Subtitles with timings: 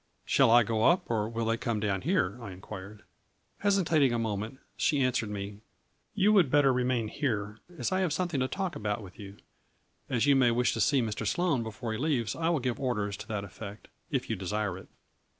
[0.25, 3.03] "Shall I go up or will they come down here?" I inquired.
[3.59, 5.59] Hesitating a moment, she answered me:
[6.15, 9.37] "You would better remain here, as I have something to talk about with you.
[10.09, 11.27] As you may wish to see Mr.
[11.27, 14.87] Sloane before he leaves I will give orders to that effect, if you desire it."